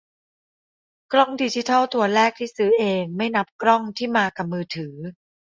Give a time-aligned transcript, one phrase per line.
[1.11, 4.95] กล้องดิจิทัลตัวแรกที่ซื้อเอง ไม่นับกล้องที่มากะมือถือ